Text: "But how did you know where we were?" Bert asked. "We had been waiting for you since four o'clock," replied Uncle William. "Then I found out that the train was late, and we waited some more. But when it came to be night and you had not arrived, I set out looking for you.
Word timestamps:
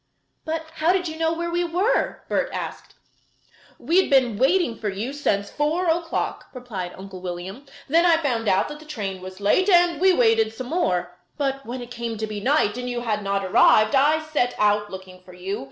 "But 0.45 0.65
how 0.77 0.91
did 0.91 1.07
you 1.07 1.15
know 1.15 1.31
where 1.35 1.51
we 1.51 1.63
were?" 1.63 2.23
Bert 2.27 2.49
asked. 2.51 2.95
"We 3.77 4.01
had 4.01 4.09
been 4.09 4.35
waiting 4.39 4.75
for 4.79 4.89
you 4.89 5.13
since 5.13 5.51
four 5.51 5.87
o'clock," 5.91 6.47
replied 6.55 6.95
Uncle 6.97 7.21
William. 7.21 7.67
"Then 7.87 8.03
I 8.07 8.17
found 8.19 8.47
out 8.47 8.67
that 8.69 8.79
the 8.79 8.85
train 8.87 9.21
was 9.21 9.39
late, 9.39 9.69
and 9.69 10.01
we 10.01 10.11
waited 10.11 10.55
some 10.55 10.69
more. 10.69 11.15
But 11.37 11.67
when 11.67 11.83
it 11.83 11.91
came 11.91 12.17
to 12.17 12.25
be 12.25 12.39
night 12.39 12.79
and 12.79 12.89
you 12.89 13.01
had 13.01 13.21
not 13.21 13.45
arrived, 13.45 13.93
I 13.93 14.23
set 14.25 14.55
out 14.57 14.89
looking 14.89 15.21
for 15.21 15.33
you. 15.33 15.59